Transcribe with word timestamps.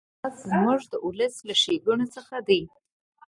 د 0.03 0.03
خپلواکۍ 0.03 0.23
احساس 0.29 0.45
زموږ 0.51 0.81
د 0.91 0.93
ولس 1.05 1.35
له 1.47 1.53
ښېګڼو 1.61 2.05
څخه 2.15 2.35
دی. 2.47 2.61